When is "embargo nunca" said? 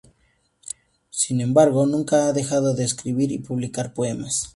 1.41-2.25